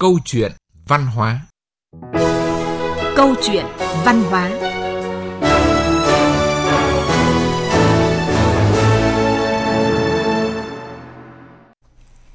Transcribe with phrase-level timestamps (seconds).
[0.00, 0.52] Câu chuyện
[0.86, 1.40] văn hóa
[3.16, 3.64] Câu chuyện
[4.04, 4.50] văn hóa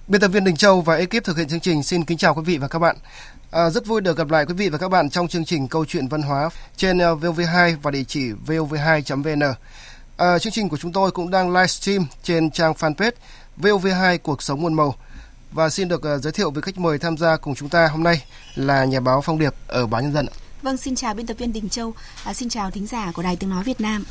[0.07, 2.41] Biên tập viên Đình Châu và ekip thực hiện chương trình xin kính chào quý
[2.46, 2.96] vị và các bạn.
[3.51, 5.85] À, rất vui được gặp lại quý vị và các bạn trong chương trình Câu
[5.85, 9.53] chuyện văn hóa trên uh, VOV2 và địa chỉ vov2.vn.
[10.17, 13.11] À, chương trình của chúng tôi cũng đang livestream trên trang fanpage
[13.61, 14.95] VOV2 Cuộc sống muôn màu.
[15.54, 18.04] Và xin được uh, giới thiệu với khách mời tham gia cùng chúng ta hôm
[18.04, 18.23] nay
[18.55, 20.26] là nhà báo Phong Điệp ở báo Nhân dân.
[20.62, 23.36] Vâng, xin chào biên tập viên Đình Châu, à, xin chào thính giả của Đài
[23.36, 24.04] Tiếng Nói Việt Nam.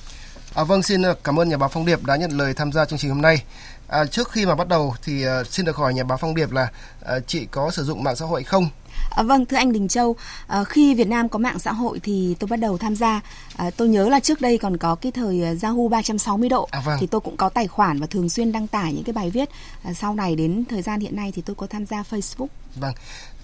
[0.54, 2.98] À, vâng, xin cảm ơn nhà báo Phong Điệp đã nhận lời tham gia chương
[2.98, 3.44] trình hôm nay.
[3.88, 6.52] À, trước khi mà bắt đầu thì uh, xin được hỏi nhà báo Phong Điệp
[6.52, 8.68] là uh, chị có sử dụng mạng xã hội không?
[9.10, 10.16] À, vâng, thưa anh Đình Châu,
[10.46, 13.20] à, khi Việt Nam có mạng xã hội thì tôi bắt đầu tham gia.
[13.56, 16.96] À, tôi nhớ là trước đây còn có cái thời Yahoo 360 độ à, vâng.
[17.00, 19.48] thì tôi cũng có tài khoản và thường xuyên đăng tải những cái bài viết.
[19.82, 22.46] À, sau này đến thời gian hiện nay thì tôi có tham gia Facebook.
[22.76, 22.94] Vâng.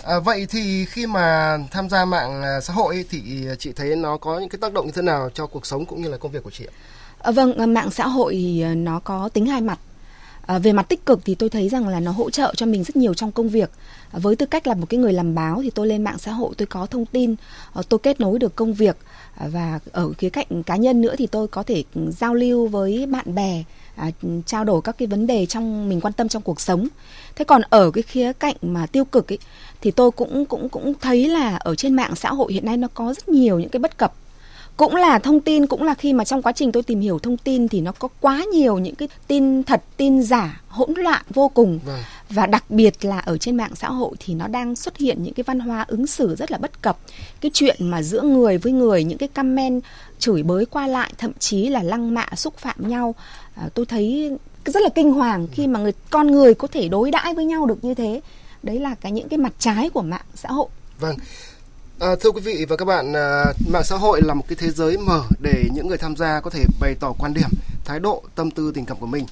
[0.03, 4.39] À, vậy thì khi mà tham gia mạng xã hội thì chị thấy nó có
[4.39, 6.43] những cái tác động như thế nào cho cuộc sống cũng như là công việc
[6.43, 6.75] của chị ạ?
[7.19, 9.79] À, vâng, mạng xã hội thì nó có tính hai mặt.
[10.49, 12.85] À, về mặt tích cực thì tôi thấy rằng là nó hỗ trợ cho mình
[12.85, 13.71] rất nhiều trong công việc.
[14.11, 16.33] À, với tư cách là một cái người làm báo thì tôi lên mạng xã
[16.33, 17.35] hội tôi có thông tin,
[17.73, 18.97] à, tôi kết nối được công việc
[19.35, 22.67] à, và ở khía cạnh cá nhân nữa thì tôi có thể ừ, giao lưu
[22.67, 23.65] với bạn bè,
[23.97, 24.11] à,
[24.47, 26.89] trao đổi các cái vấn đề trong mình quan tâm trong cuộc sống.
[27.37, 29.39] Thế còn ở cái khía cạnh mà tiêu cực ấy
[29.81, 32.89] thì tôi cũng cũng cũng thấy là ở trên mạng xã hội hiện nay nó
[32.95, 34.13] có rất nhiều những cái bất cập
[34.79, 37.37] cũng là thông tin cũng là khi mà trong quá trình tôi tìm hiểu thông
[37.37, 41.49] tin thì nó có quá nhiều những cái tin thật tin giả hỗn loạn vô
[41.49, 41.79] cùng.
[41.87, 42.01] Vâng.
[42.31, 45.35] và đặc biệt là ở trên mạng xã hội thì nó đang xuất hiện những
[45.35, 46.99] cái văn hóa ứng xử rất là bất cập.
[47.41, 49.83] Cái chuyện mà giữa người với người những cái comment
[50.19, 53.15] chửi bới qua lại thậm chí là lăng mạ xúc phạm nhau
[53.55, 57.11] à, tôi thấy rất là kinh hoàng khi mà người con người có thể đối
[57.11, 58.21] đãi với nhau được như thế.
[58.63, 60.69] Đấy là cái những cái mặt trái của mạng xã hội.
[61.01, 61.17] Vâng
[62.01, 64.71] À, thưa quý vị và các bạn, à, mạng xã hội là một cái thế
[64.71, 67.49] giới mở để những người tham gia có thể bày tỏ quan điểm,
[67.85, 69.27] thái độ, tâm tư, tình cảm của mình.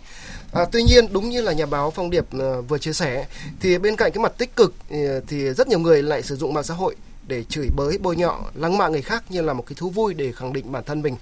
[0.52, 3.26] À, tuy nhiên đúng như là nhà báo Phong Điệp à, vừa chia sẻ,
[3.60, 4.96] thì bên cạnh cái mặt tích cực thì,
[5.28, 6.96] thì rất nhiều người lại sử dụng mạng xã hội
[7.26, 10.14] để chửi bới, bôi nhọ, lăng mạ người khác như là một cái thú vui
[10.14, 11.16] để khẳng định bản thân mình.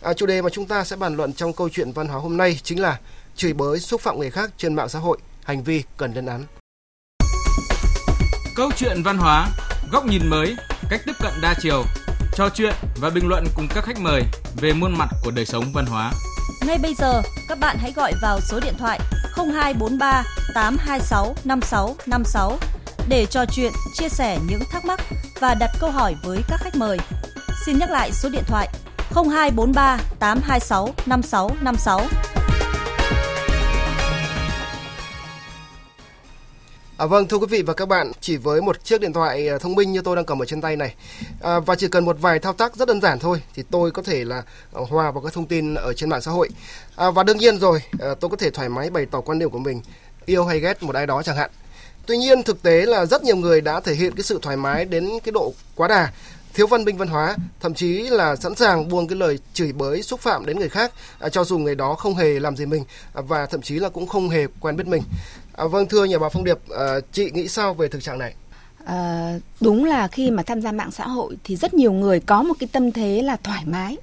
[0.00, 2.36] À, chủ đề mà chúng ta sẽ bàn luận trong câu chuyện văn hóa hôm
[2.36, 3.00] nay chính là
[3.36, 6.44] chửi bới, xúc phạm người khác trên mạng xã hội, hành vi cần lên án.
[8.56, 9.48] Câu chuyện văn hóa,
[9.92, 10.56] góc nhìn mới
[10.92, 11.84] cách tiếp cận đa chiều,
[12.34, 14.22] trò chuyện và bình luận cùng các khách mời
[14.60, 16.12] về muôn mặt của đời sống văn hóa.
[16.66, 19.00] Ngay bây giờ, các bạn hãy gọi vào số điện thoại
[19.36, 20.22] 0243
[20.54, 22.58] 826 5656
[23.08, 25.00] để trò chuyện, chia sẻ những thắc mắc
[25.40, 26.98] và đặt câu hỏi với các khách mời.
[27.66, 28.68] Xin nhắc lại số điện thoại
[29.14, 32.31] 0243 826 5656.
[37.02, 39.58] À, vâng thưa quý vị và các bạn, chỉ với một chiếc điện thoại à,
[39.58, 40.94] thông minh như tôi đang cầm ở trên tay này
[41.40, 44.02] à, và chỉ cần một vài thao tác rất đơn giản thôi thì tôi có
[44.02, 44.42] thể là
[44.72, 46.48] à, hòa vào các thông tin ở trên mạng xã hội
[46.96, 49.50] à, và đương nhiên rồi à, tôi có thể thoải mái bày tỏ quan điểm
[49.50, 49.82] của mình
[50.26, 51.50] yêu hay ghét một ai đó chẳng hạn.
[52.06, 54.84] Tuy nhiên thực tế là rất nhiều người đã thể hiện cái sự thoải mái
[54.84, 56.12] đến cái độ quá đà
[56.54, 60.02] thiếu văn minh văn hóa, thậm chí là sẵn sàng buông cái lời chửi bới
[60.02, 62.84] xúc phạm đến người khác à, cho dù người đó không hề làm gì mình
[63.14, 65.02] à, và thậm chí là cũng không hề quen biết mình.
[65.52, 68.34] À, vâng thưa nhà báo Phong Điệp, à, chị nghĩ sao về thực trạng này?
[68.84, 72.42] À, đúng là khi mà tham gia mạng xã hội thì rất nhiều người có
[72.42, 73.96] một cái tâm thế là thoải mái.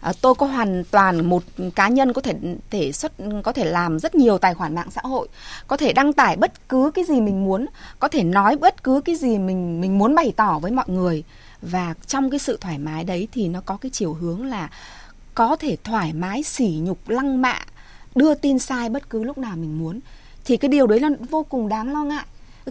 [0.00, 1.42] À, tôi có hoàn toàn một
[1.74, 2.34] cá nhân có thể
[2.70, 3.12] thể xuất
[3.44, 5.28] có thể làm rất nhiều tài khoản mạng xã hội,
[5.66, 7.66] có thể đăng tải bất cứ cái gì mình muốn,
[7.98, 11.24] có thể nói bất cứ cái gì mình mình muốn bày tỏ với mọi người
[11.62, 14.70] và trong cái sự thoải mái đấy thì nó có cái chiều hướng là
[15.34, 17.58] có thể thoải mái sỉ nhục lăng mạ
[18.14, 20.00] đưa tin sai bất cứ lúc nào mình muốn
[20.44, 22.24] thì cái điều đấy là vô cùng đáng lo ngại.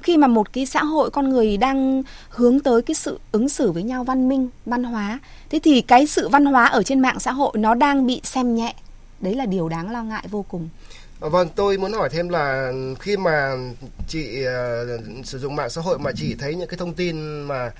[0.03, 3.71] Khi mà một cái xã hội con người đang hướng tới cái sự ứng xử
[3.71, 5.19] với nhau văn minh văn hóa
[5.49, 8.55] thế thì cái sự văn hóa ở trên mạng xã hội nó đang bị xem
[8.55, 8.75] nhẹ.
[9.19, 10.69] Đấy là điều đáng lo ngại vô cùng.
[11.21, 13.55] À, vâng, tôi muốn hỏi thêm là khi mà
[14.07, 17.71] chị uh, sử dụng mạng xã hội mà chị thấy những cái thông tin mà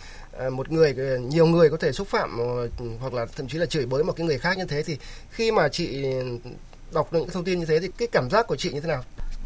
[0.47, 0.95] uh, một người
[1.29, 4.13] nhiều người có thể xúc phạm uh, hoặc là thậm chí là chửi bới một
[4.15, 4.97] cái người khác như thế thì
[5.31, 6.05] khi mà chị
[6.93, 8.87] đọc những cái thông tin như thế thì cái cảm giác của chị như thế
[8.87, 9.03] nào?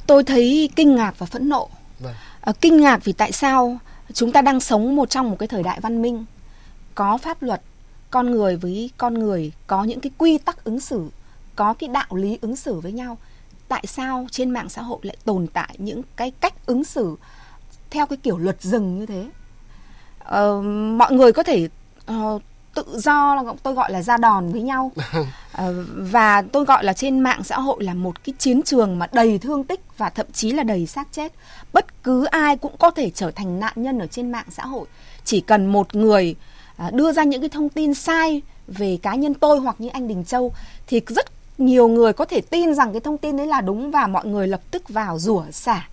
[0.07, 1.69] Tôi thấy kinh ngạc và phẫn nộ.
[1.99, 2.13] Vâng.
[2.41, 3.77] à, kinh ngạc vì tại sao
[4.13, 6.25] chúng ta đang sống một trong một cái thời đại văn minh
[6.95, 7.61] có pháp luật
[8.11, 11.09] con người với con người có những cái quy tắc ứng xử
[11.55, 13.17] có cái đạo lý ứng xử với nhau.
[13.67, 17.15] Tại sao trên mạng xã hội lại tồn tại những cái cách ứng xử
[17.89, 19.29] theo cái kiểu luật rừng như thế?
[20.23, 20.65] Uh,
[20.97, 21.69] mọi người có thể
[22.11, 22.41] uh,
[22.73, 24.91] tự do là tôi gọi là ra đòn với nhau.
[25.51, 29.07] À, và tôi gọi là trên mạng xã hội là một cái chiến trường mà
[29.11, 31.33] đầy thương tích và thậm chí là đầy xác chết.
[31.73, 34.85] Bất cứ ai cũng có thể trở thành nạn nhân ở trên mạng xã hội.
[35.25, 36.35] Chỉ cần một người
[36.77, 40.07] à, đưa ra những cái thông tin sai về cá nhân tôi hoặc như anh
[40.07, 40.51] Đình Châu
[40.87, 41.25] thì rất
[41.57, 44.47] nhiều người có thể tin rằng cái thông tin đấy là đúng và mọi người
[44.47, 45.87] lập tức vào rủa xả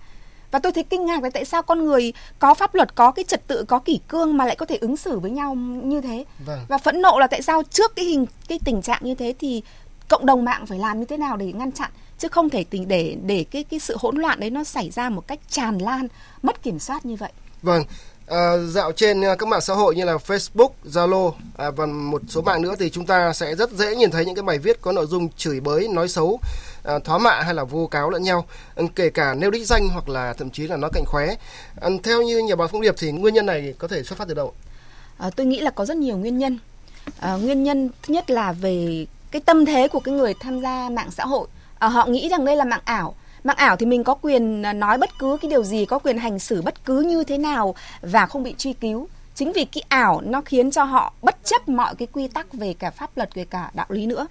[0.51, 3.25] và tôi thấy kinh ngạc là tại sao con người có pháp luật có cái
[3.25, 6.25] trật tự có kỷ cương mà lại có thể ứng xử với nhau như thế.
[6.45, 6.59] Vâng.
[6.67, 9.61] và phẫn nộ là tại sao trước cái hình cái tình trạng như thế thì
[10.07, 11.91] cộng đồng mạng phải làm như thế nào để ngăn chặn?
[12.17, 15.09] Chứ không thể tình để để cái cái sự hỗn loạn đấy nó xảy ra
[15.09, 16.07] một cách tràn lan
[16.41, 17.31] mất kiểm soát như vậy.
[17.61, 17.83] Vâng
[18.27, 22.21] À, dạo trên ờ, các mạng xã hội như là Facebook, Zalo à, và một
[22.27, 24.81] số mạng nữa thì chúng ta sẽ rất dễ nhìn thấy những cái bài viết
[24.81, 26.39] có nội dung chửi bới, nói xấu,
[26.83, 28.45] à, thóa mạ hay là vu cáo lẫn nhau,
[28.75, 31.35] à, kể cả nêu đích danh hoặc là thậm chí là nói cạnh khóe.
[31.81, 34.27] À, theo như nhà báo Phong Điệp thì nguyên nhân này có thể xuất phát
[34.27, 34.53] từ đâu?
[35.17, 36.59] À, tôi nghĩ là có rất nhiều nguyên nhân.
[37.19, 40.89] À, nguyên nhân thứ nhất là về cái tâm thế của cái người tham gia
[40.89, 41.47] mạng xã hội.
[41.79, 44.73] À, họ nghĩ rằng đây là mạng ảo mạng ảo thì mình có quyền à,
[44.73, 47.75] nói bất cứ cái điều gì, có quyền hành xử bất cứ như thế nào
[48.01, 49.07] và không bị truy cứu.
[49.35, 52.73] Chính vì cái ảo nó khiến cho họ bất chấp mọi cái quy tắc về
[52.73, 54.27] cả pháp luật, về cả đạo lý nữa.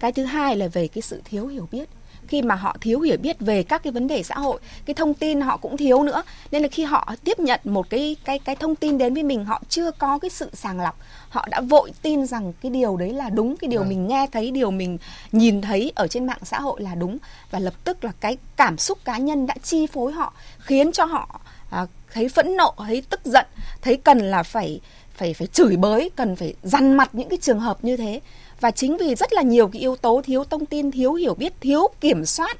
[0.00, 1.88] Cái thứ hai là về cái sự thiếu hiểu biết
[2.28, 5.14] khi mà họ thiếu hiểu biết về các cái vấn đề xã hội cái thông
[5.14, 6.22] tin họ cũng thiếu nữa.
[6.50, 9.44] Nên là khi họ tiếp nhận một cái cái cái thông tin đến với mình
[9.44, 10.98] họ chưa có cái sự sàng lọc
[11.28, 13.88] họ đã vội tin rằng cái điều đấy là đúng cái điều à.
[13.88, 14.98] mình nghe thấy điều mình
[15.32, 17.18] nhìn thấy ở trên mạng xã hội là đúng.
[17.50, 21.04] Và lập tức là cái cảm xúc cá nhân đã chi phối họ khiến cho
[21.04, 21.40] họ
[21.70, 23.46] à, thấy phẫn nộ thấy tức giận
[23.82, 24.80] thấy cần là phải
[25.14, 28.20] phải phải chửi bới cần phải dằn mặt những cái trường hợp như thế
[28.60, 31.52] và chính vì rất là nhiều cái yếu tố thiếu thông tin thiếu hiểu biết
[31.60, 32.58] thiếu kiểm soát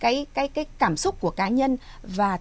[0.00, 2.38] cái cái cái cảm xúc của cá nhân và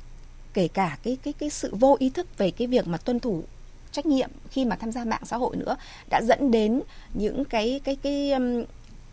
[0.54, 3.44] kể cả cái cái cái sự vô ý thức về cái việc mà tuân thủ
[3.92, 5.76] trách nhiệm khi mà tham gia mạng xã hội nữa
[6.10, 6.82] đã dẫn đến
[7.14, 8.64] những cái cái cái um,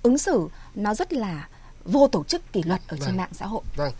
[0.02, 1.48] ứng xử nó rất là
[1.84, 3.06] vô tổ chức kỷ luật ở vâng.
[3.06, 3.62] trên mạng xã hội.
[3.76, 3.92] Vâng.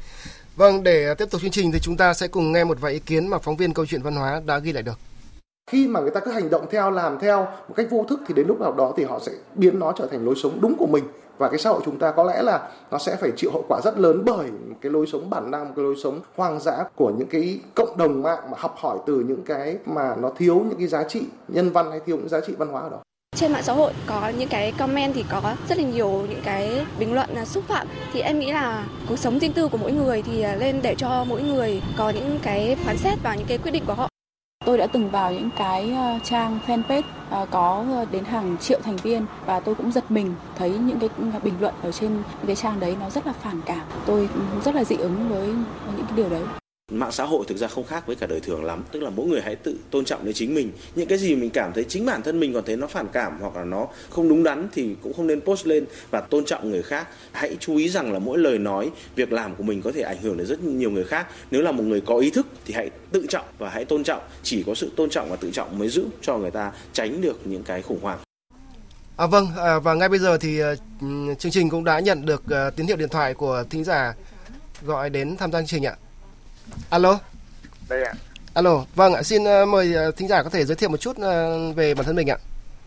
[0.57, 2.99] Vâng, để tiếp tục chương trình thì chúng ta sẽ cùng nghe một vài ý
[2.99, 4.99] kiến mà phóng viên câu chuyện văn hóa đã ghi lại được
[5.71, 8.35] khi mà người ta cứ hành động theo, làm theo một cách vô thức thì
[8.35, 10.87] đến lúc nào đó thì họ sẽ biến nó trở thành lối sống đúng của
[10.87, 11.05] mình.
[11.39, 13.81] Và cái xã hội chúng ta có lẽ là nó sẽ phải chịu hậu quả
[13.85, 14.51] rất lớn bởi
[14.81, 18.23] cái lối sống bản năng cái lối sống hoang dã của những cái cộng đồng
[18.23, 21.71] mạng mà học hỏi từ những cái mà nó thiếu những cái giá trị nhân
[21.71, 22.99] văn hay thiếu những giá trị văn hóa ở đó.
[23.37, 26.87] Trên mạng xã hội có những cái comment thì có rất là nhiều những cái
[26.99, 27.87] bình luận là xúc phạm.
[28.13, 30.95] Thì em nghĩ là cuộc sống riêng tư của mỗi người thì à, lên để
[30.99, 34.12] cho mỗi người có những cái phán xét vào những cái quyết định của họ.
[34.65, 38.81] Tôi đã từng vào những cái ờ, trang fanpage ờ, có ờ, đến hàng triệu
[38.83, 42.23] thành viên và tôi cũng giật mình thấy những cái ừ, bình luận ở trên
[42.47, 43.87] cái trang đấy nó rất là phản cảm.
[44.07, 45.47] Tôi ừ, rất là dị ứng với
[45.97, 46.62] những cái điều đấy
[46.93, 48.85] mạng xã hội thực ra không khác với cả đời thường lắm.
[48.93, 50.73] Tức là mỗi người hãy tự tôn trọng lấy chính mình.
[50.95, 53.39] Những cái gì mình cảm thấy chính bản thân mình còn thấy nó phản cảm
[53.41, 56.71] hoặc là nó không đúng đắn thì cũng không nên post lên và tôn trọng
[56.71, 57.09] người khác.
[57.33, 60.23] Hãy chú ý rằng là mỗi lời nói việc làm của mình có thể ảnh
[60.23, 61.27] hưởng đến rất nhiều người khác.
[61.51, 64.23] Nếu là một người có ý thức thì hãy tự trọng và hãy tôn trọng.
[64.43, 67.47] Chỉ có sự tôn trọng và tự trọng mới giúp cho người ta tránh được
[67.47, 68.19] những cái khủng hoảng.
[69.17, 70.75] À, vâng à, và ngay bây giờ thì à,
[71.39, 74.15] chương trình cũng đã nhận được à, tín hiệu điện thoại của thính giả
[74.83, 75.97] gọi đến tham gia chương trình ạ.
[76.91, 77.19] Alo.
[77.89, 78.15] Đây ạ.
[78.55, 81.11] Alo, vâng ạ, xin uh, mời uh, thính giả có thể giới thiệu một chút
[81.11, 82.37] uh, về bản thân mình ạ.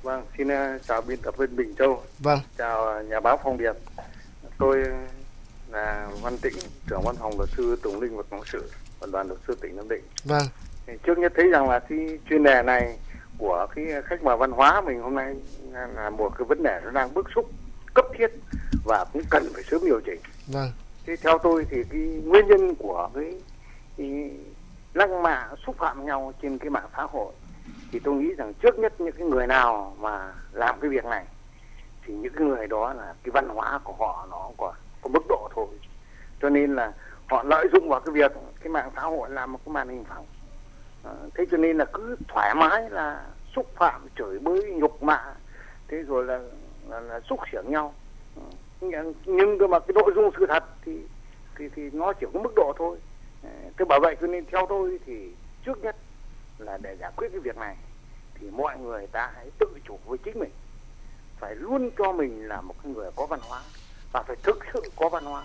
[0.04, 0.48] Vâng, xin
[0.88, 2.04] chào biên tập viên Bình Châu.
[2.20, 2.40] Vâng.
[2.58, 3.74] Chào nhà báo Phong Điệp.
[4.58, 4.84] Tôi
[5.72, 6.54] là Văn Tĩnh,
[6.90, 9.76] trưởng văn phòng luật sư Tùng Linh và Cộng sự và đoàn luật sư tỉnh
[9.76, 10.04] Nam Định.
[10.24, 10.44] Vâng.
[10.88, 12.98] Thì trước nhất thấy rằng là cái chuyên đề này
[13.38, 15.36] của cái khách mời văn hóa mình hôm nay
[15.96, 17.50] là một cái vấn đề nó đang bức xúc
[17.94, 18.28] cấp thiết
[18.86, 20.20] và cũng cần phải sớm điều chỉnh.
[20.48, 20.72] Vâng.
[21.06, 23.34] Thế theo tôi thì cái nguyên nhân của cái
[24.94, 27.34] lăng mạ xúc phạm nhau trên cái mạng xã hội
[27.92, 31.26] thì tôi nghĩ rằng trước nhất những cái người nào mà làm cái việc này
[32.06, 35.24] thì những cái người đó là cái văn hóa của họ nó có có mức
[35.30, 35.68] độ thôi.
[36.42, 36.92] Cho nên là
[37.28, 40.04] họ lợi dụng vào cái việc cái mạng xã hội làm một cái màn hình
[40.04, 40.26] phẳng.
[41.04, 43.26] À, thế cho nên là cứ thoải mái là
[43.56, 45.34] xúc phạm chửi bới nhục mạ
[45.88, 46.40] thế rồi là
[46.90, 47.94] là, là xúc xỉa nhau.
[48.36, 48.42] Ờ,
[49.26, 51.00] nhưng mà cái nội dung sự thật thì
[51.58, 52.98] thì thì nó chỉ có mức độ thôi.
[53.44, 55.32] Ờ, thế bảo vậy cho nên theo tôi thì
[55.66, 55.96] trước nhất
[56.58, 57.78] là để giải quyết cái việc này
[58.36, 60.52] thì mọi người ta hãy tự chủ với chính mình.
[61.40, 63.62] Phải luôn cho mình là một người có văn hóa
[64.12, 65.44] và phải thực sự có văn hóa.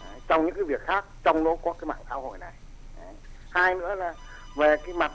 [0.00, 2.52] Đấy, trong những cái việc khác trong đó có cái mạng xã hội này.
[3.00, 3.14] Đấy.
[3.50, 4.14] hai nữa là
[4.56, 5.12] về cái mặt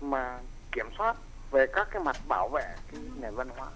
[0.00, 0.38] mà
[0.72, 1.16] kiểm soát
[1.50, 3.68] về các cái mặt bảo vệ cái nền văn hóa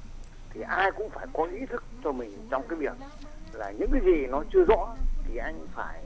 [0.50, 2.96] thì ai cũng phải có ý thức cho mình trong cái việc
[3.52, 6.04] là những cái gì nó chưa rõ thì anh phải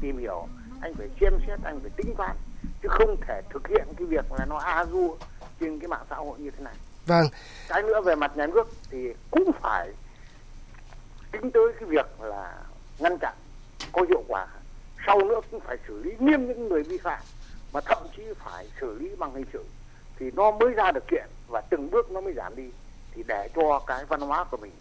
[0.00, 0.48] tìm hiểu
[0.82, 2.36] anh phải xem xét anh phải tính toán
[2.82, 5.16] chứ không thể thực hiện cái việc là nó a du
[5.60, 6.74] trên cái mạng xã hội như thế này
[7.06, 7.26] Vâng.
[7.68, 9.88] Cái nữa về mặt nhà nước thì cũng phải
[11.32, 12.54] tính tới cái việc là
[12.98, 13.34] ngăn chặn
[13.92, 14.46] có hiệu quả.
[15.06, 17.22] Sau nữa cũng phải xử lý nghiêm những người vi phạm
[17.72, 19.64] mà thậm chí phải xử lý bằng hình sự
[20.18, 22.70] thì nó mới ra được kiện và từng bước nó mới giảm đi
[23.14, 24.72] thì để cho cái văn hóa của mình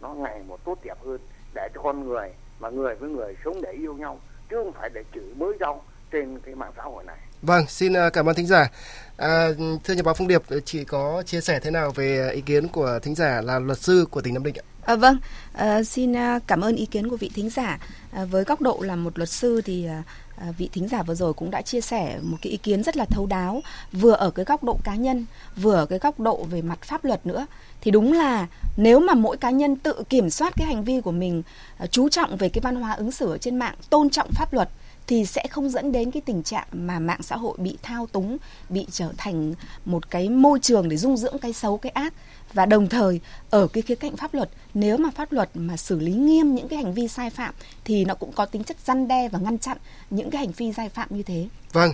[0.00, 1.18] nó ngày một tốt đẹp hơn
[1.54, 4.90] để cho con người mà người với người sống để yêu nhau chứ không phải
[4.94, 7.16] để chửi mới nhau trên cái mạng xã hội này.
[7.42, 8.70] Vâng, xin à, cảm ơn thính giả.
[9.16, 9.48] À,
[9.84, 12.98] thưa nhà báo Phong Điệp, chị có chia sẻ thế nào về ý kiến của
[13.02, 14.66] thính giả là luật sư của tỉnh Nam Định ạ?
[14.86, 15.16] À, vâng,
[15.52, 17.78] à, xin à, cảm ơn ý kiến của vị thính giả.
[18.12, 20.02] À, với góc độ là một luật sư thì à,
[20.36, 22.96] à, vị thính giả vừa rồi cũng đã chia sẻ một cái ý kiến rất
[22.96, 23.62] là thấu đáo,
[23.92, 25.26] vừa ở cái góc độ cá nhân,
[25.56, 27.46] vừa ở cái góc độ về mặt pháp luật nữa.
[27.80, 31.12] Thì đúng là nếu mà mỗi cá nhân tự kiểm soát cái hành vi của
[31.12, 31.42] mình,
[31.78, 34.52] à, chú trọng về cái văn hóa ứng xử ở trên mạng, tôn trọng pháp
[34.52, 34.68] luật
[35.06, 38.36] thì sẽ không dẫn đến cái tình trạng mà mạng xã hội bị thao túng,
[38.68, 42.14] bị trở thành một cái môi trường để dung dưỡng cái xấu cái ác
[42.52, 43.20] và đồng thời
[43.50, 46.68] ở cái khía cạnh pháp luật nếu mà pháp luật mà xử lý nghiêm những
[46.68, 49.58] cái hành vi sai phạm thì nó cũng có tính chất răn đe và ngăn
[49.58, 49.78] chặn
[50.10, 51.48] những cái hành vi sai phạm như thế.
[51.72, 51.92] Vâng,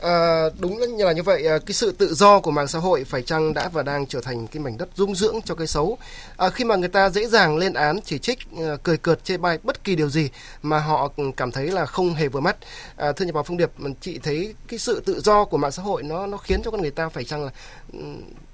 [0.00, 3.22] À, đúng là như vậy à, cái sự tự do của mạng xã hội phải
[3.22, 5.98] chăng đã và đang trở thành cái mảnh đất dung dưỡng cho cái xấu?
[6.36, 9.36] À, khi mà người ta dễ dàng lên án chỉ trích à, cười cợt chê
[9.36, 10.30] bai bất kỳ điều gì
[10.62, 12.56] mà họ ừ, cảm thấy là không hề vừa mắt.
[12.96, 15.82] À, thưa nhà báo Phương Điệp chị thấy cái sự tự do của mạng xã
[15.82, 17.50] hội nó nó khiến cho con người ta phải chăng là
[17.92, 17.98] ừ,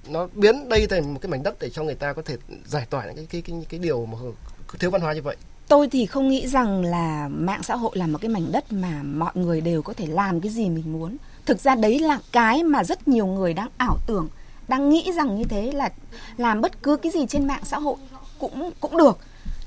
[0.08, 2.87] nó biến đây thành một cái mảnh đất để cho người ta có thể giải
[2.90, 4.18] tỏa những cái cái cái, cái điều mà
[4.78, 5.37] thiếu văn hóa như vậy?
[5.68, 9.02] Tôi thì không nghĩ rằng là mạng xã hội là một cái mảnh đất mà
[9.02, 12.62] mọi người đều có thể làm cái gì mình muốn thực ra đấy là cái
[12.64, 14.28] mà rất nhiều người đang ảo tưởng,
[14.68, 15.90] đang nghĩ rằng như thế là
[16.37, 17.96] làm bất cứ cái gì trên mạng xã hội
[18.38, 19.18] cũng cũng được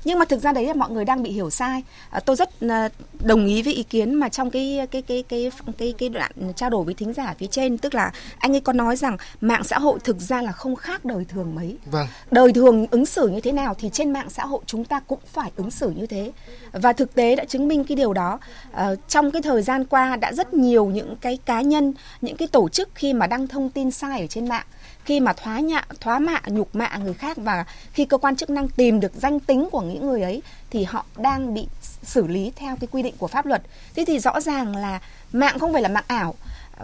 [0.06, 1.82] nhưng mà thực ra đấy là mọi người đang bị hiểu sai.
[2.10, 2.88] À, tôi rất à,
[3.20, 6.70] đồng ý với ý kiến mà trong cái cái cái cái cái cái đoạn trao
[6.70, 7.78] đổi với thính giả phía trên.
[7.78, 11.04] Tức là anh ấy có nói rằng mạng xã hội thực ra là không khác
[11.04, 11.76] đời thường mấy.
[11.86, 12.06] Vâng.
[12.30, 15.18] đời thường ứng xử như thế nào thì trên mạng xã hội chúng ta cũng
[15.32, 16.32] phải ứng xử như thế.
[16.72, 18.38] Và thực tế đã chứng minh cái điều đó.
[18.72, 22.48] À, trong cái thời gian qua đã rất nhiều những cái cá nhân những cái
[22.48, 24.66] tổ chức khi mà đăng thông tin sai ở trên mạng
[25.06, 28.50] khi mà thoá nhạ, thoá mạ, nhục mạ người khác và khi cơ quan chức
[28.50, 31.66] năng tìm được danh tính của những người ấy thì họ đang bị
[32.02, 33.62] xử lý theo cái quy định của pháp luật.
[33.94, 35.00] Thế thì rõ ràng là
[35.32, 36.34] mạng không phải là mạng ảo,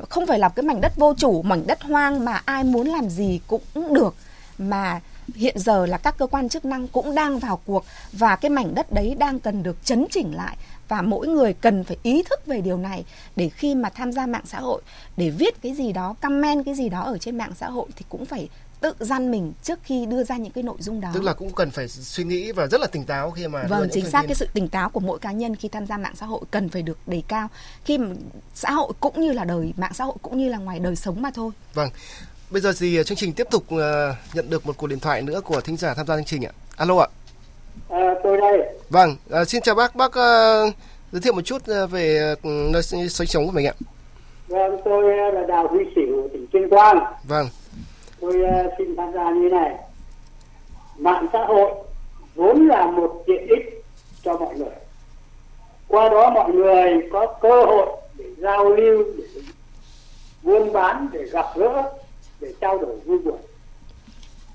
[0.09, 3.09] không phải là cái mảnh đất vô chủ, mảnh đất hoang mà ai muốn làm
[3.09, 4.15] gì cũng được.
[4.59, 5.01] Mà
[5.35, 8.75] hiện giờ là các cơ quan chức năng cũng đang vào cuộc và cái mảnh
[8.75, 10.57] đất đấy đang cần được chấn chỉnh lại
[10.93, 13.05] và mỗi người cần phải ý thức về điều này
[13.37, 14.83] để khi mà tham gia mạng xã hội
[15.17, 18.05] để viết cái gì đó comment cái gì đó ở trên mạng xã hội thì
[18.09, 18.49] cũng phải
[18.81, 21.11] tự gian mình trước khi đưa ra những cái nội dung đó.
[21.15, 23.89] Tức là cũng cần phải suy nghĩ và rất là tỉnh táo khi mà Vâng,
[23.93, 24.29] chính xác tin.
[24.29, 26.69] cái sự tỉnh táo của mỗi cá nhân khi tham gia mạng xã hội cần
[26.69, 27.49] phải được đề cao.
[27.85, 28.15] Khi mà
[28.55, 31.23] xã hội cũng như là đời mạng xã hội cũng như là ngoài đời sống
[31.23, 31.51] mà thôi.
[31.75, 31.91] Vâng.
[32.51, 33.81] Bây giờ thì chương trình tiếp tục uh,
[34.35, 36.53] nhận được một cuộc điện thoại nữa của thính giả tham gia chương trình ạ.
[36.77, 37.09] Alo ạ.
[37.89, 38.59] À, tôi đây.
[38.91, 39.97] Vâng, à, xin chào bác.
[39.97, 40.75] Bác uh,
[41.13, 43.75] giới thiệu một chút về nơi sinh sống của mình ạ.
[44.49, 46.99] Vâng, tôi là Đào Huy Sỉu, tỉnh Tuyên Quang.
[47.25, 47.49] Vâng.
[48.21, 49.75] Tôi uh, xin tham gia như này.
[50.99, 51.73] Mạng xã hội
[52.35, 53.85] vốn là một tiện ích
[54.23, 54.75] cho mọi người.
[55.89, 59.25] Qua đó mọi người có cơ hội để giao lưu, để
[60.43, 61.83] buôn bán, để gặp gỡ,
[62.41, 63.39] để trao đổi vui buồn.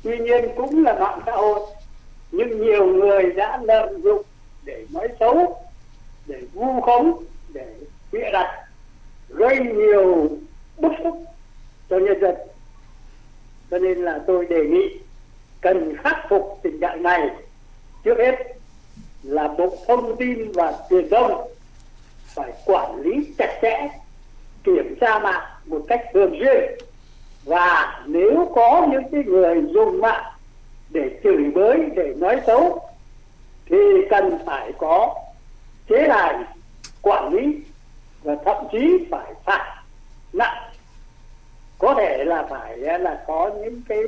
[0.03, 1.59] Tuy nhiên cũng là mạng xã hội
[2.31, 4.22] nhưng nhiều người đã lợi dụng
[4.65, 5.62] để nói xấu,
[6.25, 7.75] để vu khống, để
[8.12, 8.65] bịa đặt,
[9.29, 10.29] gây nhiều
[10.77, 11.24] bức xúc
[11.89, 12.36] cho nhân dân.
[13.72, 15.00] Cho nên là tôi đề nghị
[15.62, 17.29] cần khắc phục tình trạng này.
[18.03, 18.36] Trước hết
[19.24, 21.48] là bộ thông tin và truyền thông
[22.25, 23.88] phải quản lý chặt chẽ,
[24.63, 26.72] kiểm tra mạng một cách thường xuyên.
[27.43, 30.25] Và nếu có những cái người dùng mạng
[30.89, 32.89] để chửi bới, để nói xấu,
[33.65, 33.77] thì
[34.10, 35.15] cần phải có
[35.89, 36.36] chế tài
[37.01, 37.56] quản lý
[38.24, 39.84] và thậm chí phải phạt
[40.34, 40.72] nặng.
[41.77, 44.00] Có thể là phải, là có những cái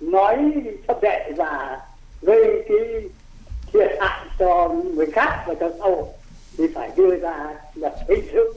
[0.00, 0.52] nói
[0.88, 1.80] thấp tệ và
[2.22, 2.78] gây cái
[3.72, 6.02] thiệt hại cho người khác và cho xã hội
[6.58, 8.54] thì phải đưa ra luật hình sự.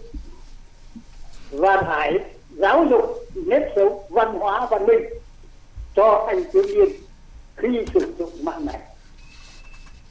[1.51, 2.19] Và phải
[2.50, 5.03] giáo dục nếp sống văn hóa văn minh
[5.95, 6.89] cho thanh thiếu niên
[7.57, 8.79] khi sử dụng mạng này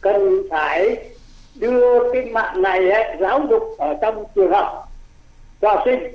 [0.00, 1.08] cần phải
[1.54, 4.92] đưa cái mạng này ấy, giáo dục ở trong trường học
[5.60, 6.12] cho học sinh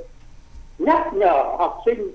[0.80, 2.12] nhắc nhở học sinh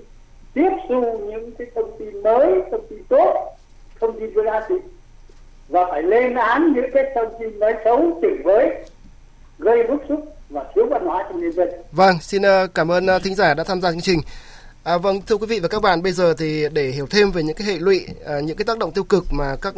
[0.53, 3.55] tiếp thu những cái thông tin mới thông tin tốt
[3.99, 4.75] thông tin có giá trị
[5.67, 8.69] và phải lên án những cái thông tin nói xấu chửi với
[9.59, 11.69] gây bức xúc và thiếu văn hóa trong nhân dân.
[11.91, 14.19] Vâng, xin ờ, cảm ơn ờ, thính giả đã tham gia chương trình.
[14.85, 17.43] À, vâng thưa quý vị và các bạn, bây giờ thì để hiểu thêm về
[17.43, 19.73] những cái hệ lụy, à, những cái tác động tiêu cực mà các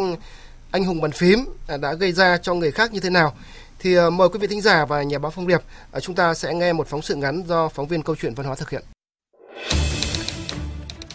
[0.72, 3.36] anh hùng bàn phím à, đã gây ra cho người khác như thế nào,
[3.80, 5.62] thì à, mời quý vị thính giả và nhà báo Phong Điệp
[5.92, 8.46] à, chúng ta sẽ nghe một phóng sự ngắn do phóng viên câu chuyện văn
[8.46, 8.84] hóa thực hiện.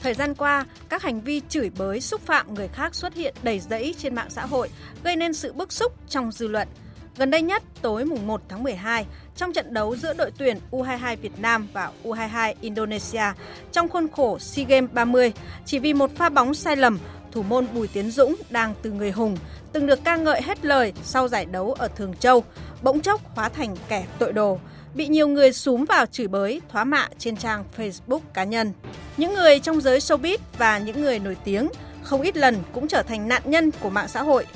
[0.02, 3.60] Thời gian qua, các hành vi chửi bới, xúc phạm người khác xuất hiện đầy
[3.60, 4.68] rẫy trên mạng xã hội,
[5.04, 6.68] gây nên sự bức xúc trong dư luận.
[7.16, 11.16] Gần đây nhất, tối mùng 1 tháng 12, trong trận đấu giữa đội tuyển U22
[11.16, 13.24] Việt Nam và U22 Indonesia
[13.72, 15.32] trong khuôn khổ SEA Games 30,
[15.64, 16.98] chỉ vì một pha bóng sai lầm,
[17.32, 19.36] thủ môn Bùi Tiến Dũng đang từ người hùng,
[19.72, 22.44] từng được ca ngợi hết lời sau giải đấu ở Thường Châu,
[22.82, 24.58] bỗng chốc hóa thành kẻ tội đồ,
[24.94, 28.72] bị nhiều người súm vào chửi bới, thoá mạ trên trang Facebook cá nhân.
[29.16, 31.68] Những người trong giới showbiz và những người nổi tiếng
[32.02, 34.46] không ít lần cũng trở thành nạn nhân của mạng xã hội.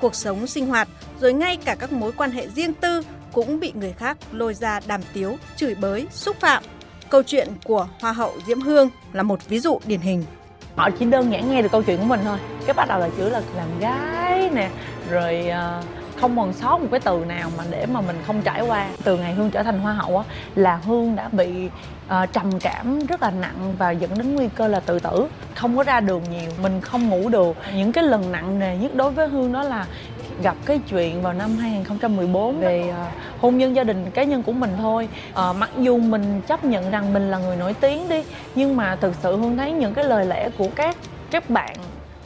[0.00, 0.88] Cuộc sống sinh hoạt,
[1.20, 3.02] rồi ngay cả các mối quan hệ riêng tư
[3.32, 6.62] cũng bị người khác lôi ra đàm tiếu, chửi bới, xúc phạm.
[7.10, 10.24] Câu chuyện của Hoa hậu Diễm Hương là một ví dụ điển hình.
[10.76, 12.38] Họ chỉ đơn giản nghe được câu chuyện của mình thôi.
[12.66, 14.70] Cái bắt đầu là chữ là làm gái nè,
[15.10, 15.84] rồi uh,
[16.20, 18.88] không còn sót một cái từ nào mà để mà mình không trải qua.
[19.04, 20.24] Từ ngày hương trở thành hoa hậu á
[20.54, 21.68] là hương đã bị
[22.06, 25.26] uh, trầm cảm rất là nặng và dẫn đến nguy cơ là tự tử.
[25.54, 27.56] Không có ra đường nhiều mình không ngủ được.
[27.74, 29.86] Những cái lần nặng nề nhất đối với hương đó là
[30.42, 34.52] gặp cái chuyện vào năm 2014 về uh, hôn nhân gia đình cá nhân của
[34.52, 35.08] mình thôi.
[35.30, 38.22] Uh, mặc dù mình chấp nhận rằng mình là người nổi tiếng đi
[38.54, 40.96] nhưng mà thực sự hương thấy những cái lời lẽ của các
[41.30, 41.76] các bạn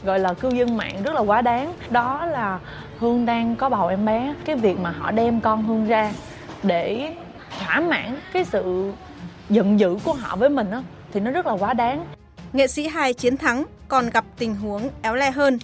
[0.05, 1.73] gọi là cư dân mạng rất là quá đáng.
[1.89, 2.59] Đó là
[2.99, 4.33] hương đang có bầu em bé.
[4.45, 6.11] Cái việc mà họ đem con hương ra
[6.63, 7.13] để
[7.59, 8.91] thỏa mãn cái sự
[9.49, 10.83] giận dữ của họ với mình á
[11.13, 12.05] thì nó rất là quá đáng.
[12.53, 15.59] Nghệ sĩ hai chiến thắng còn gặp tình huống éo le hơn.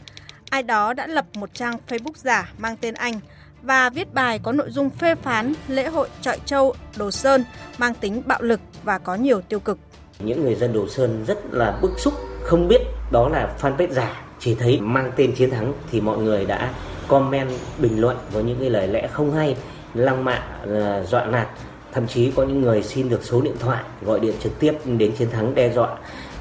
[0.50, 3.14] Ai đó đã lập một trang facebook giả mang tên anh
[3.62, 7.44] và viết bài có nội dung phê phán lễ hội trọi châu Đồ Sơn
[7.78, 9.78] mang tính bạo lực và có nhiều tiêu cực.
[10.20, 12.82] Những người dân Đồ Sơn rất là bức xúc, không biết
[13.12, 16.74] đó là fanpage giả, chỉ thấy mang tên chiến thắng thì mọi người đã
[17.08, 19.56] comment bình luận với những cái lời lẽ không hay,
[19.94, 21.48] lăng mạ ờ, dọa nạt.
[21.92, 25.12] Thậm chí có những người xin được số điện thoại, gọi điện trực tiếp đến
[25.18, 25.98] chiến thắng đe dọa.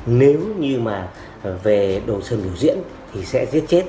[0.06, 1.08] Nếu như mà
[1.62, 2.78] về đồ sơn biểu diễn
[3.14, 3.84] thì sẽ giết chết.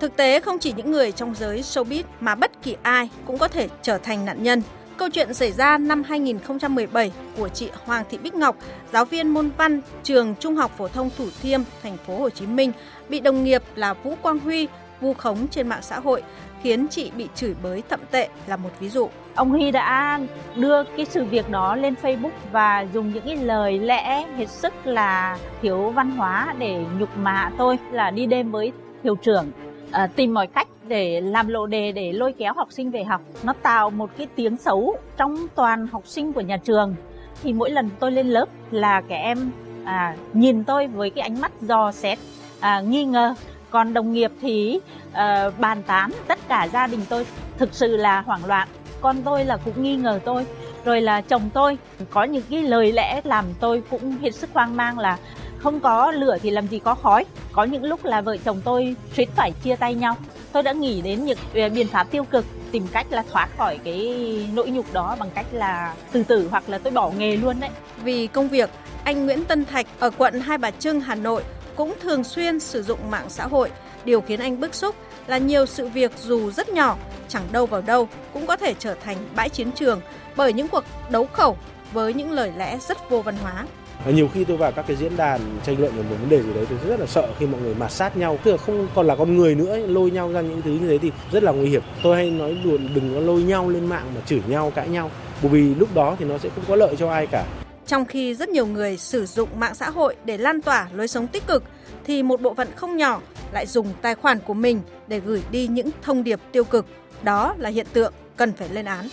[0.00, 3.48] Thực tế không chỉ những người trong giới showbiz mà bất kỳ ai cũng có
[3.48, 4.62] thể trở thành nạn nhân.
[4.96, 8.56] Câu chuyện xảy ra năm 2017 của chị Hoàng Thị Bích Ngọc,
[8.92, 12.46] giáo viên môn văn trường Trung học phổ thông Thủ Thiêm, thành phố Hồ Chí
[12.46, 12.72] Minh,
[13.08, 14.68] bị đồng nghiệp là Vũ Quang Huy
[15.00, 16.22] vu khống trên mạng xã hội
[16.62, 19.08] khiến chị bị chửi bới thậm tệ là một ví dụ.
[19.34, 20.20] Ông Huy đã
[20.56, 24.74] đưa cái sự việc đó lên Facebook và dùng những cái lời lẽ hết sức
[24.84, 28.72] là thiếu văn hóa để nhục mạ tôi là đi đêm với
[29.04, 29.50] hiệu trưởng
[29.90, 33.20] à, tìm mọi cách để làm lộ đề để lôi kéo học sinh về học.
[33.42, 36.94] Nó tạo một cái tiếng xấu trong toàn học sinh của nhà trường.
[37.42, 39.50] Thì mỗi lần tôi lên lớp là các em
[39.84, 42.18] à, nhìn tôi với cái ánh mắt dò xét,
[42.60, 43.34] à, nghi ngờ.
[43.70, 44.80] Còn đồng nghiệp thì
[45.12, 47.26] à, bàn tán tất cả gia đình tôi.
[47.58, 48.68] Thực sự là hoảng loạn.
[49.00, 50.46] Con tôi là cũng nghi ngờ tôi.
[50.84, 51.78] Rồi là chồng tôi.
[52.10, 55.18] Có những cái lời lẽ làm tôi cũng hết sức hoang mang là
[55.58, 57.24] không có lửa thì làm gì có khói.
[57.52, 60.16] Có những lúc là vợ chồng tôi suýt phải chia tay nhau
[60.56, 63.78] tôi đã nghĩ đến những ờ, biện pháp tiêu cực tìm cách là thoát khỏi
[63.84, 64.16] cái
[64.54, 67.70] nỗi nhục đó bằng cách là từ tử hoặc là tôi bỏ nghề luôn đấy
[68.04, 68.70] vì công việc
[69.04, 71.42] anh Nguyễn Tân Thạch ở quận Hai Bà Trưng Hà Nội
[71.74, 73.70] cũng thường xuyên sử dụng mạng xã hội.
[74.04, 74.94] Điều khiến anh bức xúc
[75.26, 76.96] là nhiều sự việc dù rất nhỏ,
[77.28, 80.00] chẳng đâu vào đâu cũng có thể trở thành bãi chiến trường
[80.36, 81.58] bởi những cuộc đấu khẩu
[81.92, 83.64] với những lời lẽ rất vô văn hóa.
[84.06, 86.52] Nhiều khi tôi vào các cái diễn đàn tranh luận về một vấn đề gì
[86.54, 89.06] đấy tôi rất là sợ khi mọi người mạt sát nhau, tức là không còn
[89.06, 91.68] là con người nữa, lôi nhau ra những thứ như thế thì rất là nguy
[91.68, 91.82] hiểm.
[92.02, 95.10] Tôi hay nói đùa đừng có lôi nhau lên mạng mà chửi nhau, cãi nhau,
[95.42, 97.44] bởi vì lúc đó thì nó sẽ không có lợi cho ai cả.
[97.86, 101.26] Trong khi rất nhiều người sử dụng mạng xã hội để lan tỏa lối sống
[101.26, 101.64] tích cực,
[102.04, 103.20] thì một bộ phận không nhỏ
[103.52, 106.86] lại dùng tài khoản của mình để gửi đi những thông điệp tiêu cực.
[107.22, 109.08] Đó là hiện tượng cần phải lên án.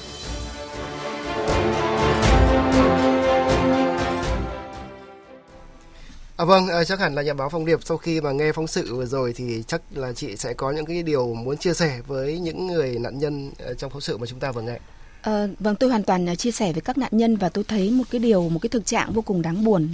[6.38, 8.68] À vâng, à, chắc hẳn là nhà báo Phong Điệp sau khi mà nghe phóng
[8.68, 12.02] sự vừa rồi thì chắc là chị sẽ có những cái điều muốn chia sẻ
[12.08, 14.80] với những người nạn nhân ờ, trong phóng sự mà chúng ta vừa nghe.
[15.22, 17.92] À, vâng, tôi hoàn toàn à, chia sẻ với các nạn nhân và tôi thấy
[17.92, 19.90] một cái điều, một cái thực trạng vô cùng đáng buồn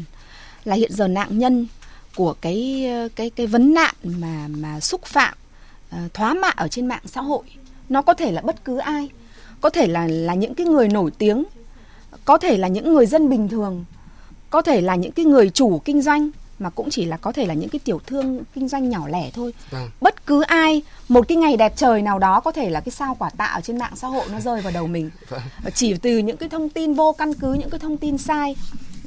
[0.65, 1.67] là hiện giờ nạn nhân
[2.15, 5.33] của cái ờ, cái cái vấn nạn mà mà xúc phạm
[5.91, 7.43] thóa thoá mạ ở trên mạng xã hội
[7.89, 9.09] nó có thể là bất cứ ai
[9.61, 11.43] có thể là là những cái người nổi tiếng
[12.25, 13.85] có thể là những người dân bình thường
[14.49, 17.45] có thể là những cái người chủ kinh doanh mà cũng chỉ là có thể
[17.45, 19.89] là những cái tiểu thương kinh doanh nhỏ lẻ thôi vâng.
[20.01, 23.15] bất cứ ai một cái ngày đẹp trời nào đó có thể là cái sao
[23.19, 25.41] quả tạ ở trên mạng xã hội nó rơi vào đầu mình vâng.
[25.73, 28.55] chỉ từ những cái thông tin vô căn cứ những cái thông tin sai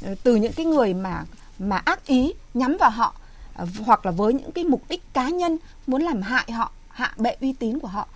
[0.04, 1.24] ờ, từ những cái người mà
[1.58, 3.14] mà ác ý nhắm vào họ
[3.54, 7.14] à, hoặc là với những cái mục đích cá nhân muốn làm hại họ hạ
[7.16, 8.08] bệ uy tín của họ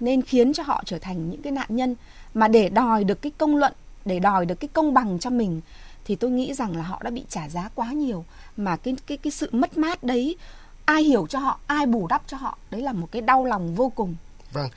[0.00, 1.94] nên khiến cho họ trở thành những cái nạn nhân
[2.34, 3.72] mà để đòi được cái công luận
[4.04, 5.60] để đòi được cái công bằng cho mình
[6.04, 8.24] thì tôi nghĩ rằng là họ đã bị trả giá quá nhiều.
[8.56, 10.36] Mà cái cái cái sự mất mát đấy,
[10.84, 13.74] ai hiểu cho họ, ai bù đắp cho họ, đấy là một cái đau lòng
[13.74, 14.14] vô cùng.
[14.52, 14.70] Vâng.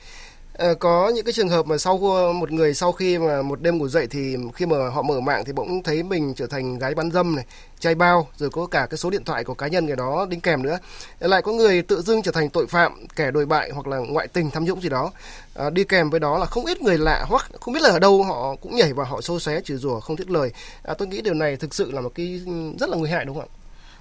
[0.58, 1.98] Ờ, có những cái trường hợp mà sau
[2.34, 5.42] một người sau khi mà một đêm ngủ dậy thì khi mà họ mở mạng
[5.46, 7.44] thì bỗng thấy mình trở thành gái bán dâm này,
[7.80, 10.40] trai bao, rồi có cả cái số điện thoại của cá nhân người đó đính
[10.40, 10.78] kèm nữa.
[11.20, 13.98] Ờ, lại có người tự dưng trở thành tội phạm, kẻ đồi bại hoặc là
[13.98, 15.12] ngoại tình tham nhũng gì đó.
[15.54, 17.98] À, đi kèm với đó là không ít người lạ hoặc không biết là ở
[17.98, 20.52] đâu họ cũng nhảy vào họ xô xé chửi rủa không thiết lời.
[20.82, 22.40] À, tôi nghĩ điều này thực sự là một cái
[22.80, 23.54] rất là nguy hại đúng không ạ?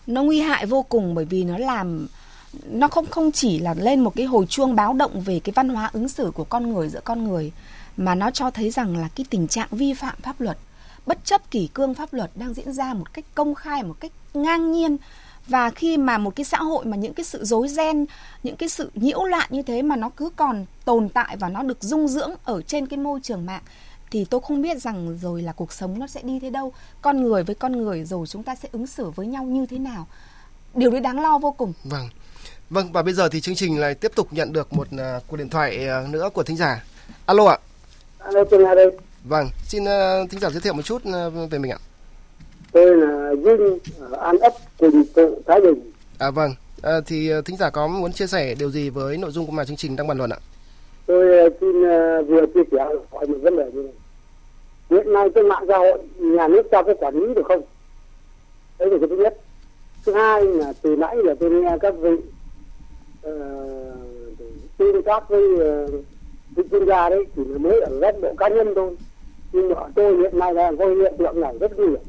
[0.07, 2.07] Nó nguy hại vô cùng bởi vì nó làm
[2.65, 5.69] nó không không chỉ là lên một cái hồi chuông báo động về cái văn
[5.69, 7.51] hóa ứng xử của con người giữa con người,
[7.97, 10.57] mà nó cho thấy rằng là cái tình trạng vi phạm pháp luật,
[11.05, 14.11] bất chấp kỷ cương pháp luật đang diễn ra một cách công khai, một cách
[14.33, 14.97] ngang nhiên.
[15.47, 18.05] Và khi mà một cái xã hội mà những cái sự rối ren,
[18.43, 21.63] những cái sự nhiễu loạn như thế mà nó cứ còn tồn tại và nó
[21.63, 23.61] được dung dưỡng ở trên cái môi trường mạng,
[24.11, 26.73] thì tôi không biết rằng rồi là cuộc sống nó sẽ đi thế đâu.
[27.01, 29.79] Con người với con người, rồi chúng ta sẽ ứng xử với nhau như thế
[29.79, 30.07] nào?
[30.73, 31.73] Điều đấy đáng lo vô cùng.
[31.83, 32.09] Vâng.
[32.69, 35.37] Vâng và bây giờ thì chương trình lại tiếp tục nhận được một uh, cuộc
[35.37, 36.83] điện thoại uh, nữa của thính giả.
[37.25, 37.57] Alo ạ.
[38.19, 38.91] Alo tôi là đây.
[39.23, 41.77] Vâng, xin uh, thính giả giới thiệu một chút uh, về mình ạ.
[42.71, 45.91] Tôi là Vinh ở An Ấp Quỳnh Tự Thái Bình.
[46.19, 49.45] À vâng, à, thì thính giả có muốn chia sẻ điều gì với nội dung
[49.45, 50.37] của mà chương trình đang bàn luận ạ?
[51.05, 52.77] Tôi xin uh, vừa chia sẻ
[53.11, 53.93] hỏi một vấn đề như này.
[54.89, 57.61] Hiện nay trên mạng xã hội nhà nước cho cái quản lý được không?
[58.79, 59.37] Đấy là cái thứ nhất.
[60.05, 62.09] Thứ hai là từ nãy là tôi nghe các vị
[63.27, 63.67] Ờ,
[64.77, 65.87] tương tác với ờ,
[66.55, 68.95] với chuyên gia đấy chỉ mới ở góc độ cá nhân thôi.
[69.51, 71.99] Nhưng mà tôi hiện nay đang có hiện tượng này rất nguy hiểm.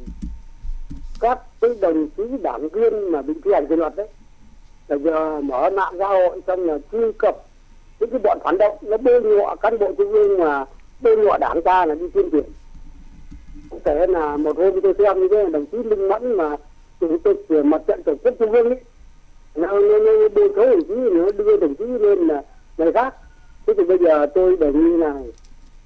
[1.20, 4.08] Các cái đồng chí đảng viên mà bị thi hành kỷ luật đấy,
[4.88, 7.36] là giờ mở mạng xã hội xong là truy cập
[8.00, 10.64] những cái bọn phản động, nó bôi nhọ cán bộ trung ương mà
[11.00, 12.46] bôi nhọ đảng ta là đi tuyên truyền.
[13.70, 16.56] Có thể là một hôm tôi xem như thế đồng chí Linh mẫn mà
[17.00, 18.80] chủ tịch ờ, mặt trận tổ quốc trung ương ấy
[19.54, 22.42] nó nó nó đưa số đồng chí nó đưa đồng chí lên là
[22.78, 23.14] người khác.
[23.66, 25.14] Thế thì bây giờ tôi đề nghị là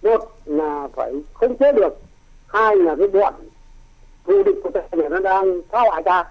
[0.03, 1.99] một là phải không chế được
[2.47, 3.35] hai là cái bọn
[4.27, 6.25] thù địch của ta nó đang phá hoại ta.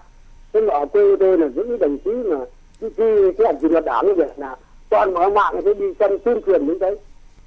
[0.53, 2.37] Thế mà ở quê tôi là những đồng chí mà
[2.81, 4.55] khi cái hành trình đảng như vậy là
[4.89, 6.97] toàn mở mạng cái đi chân tuyên truyền những đấy.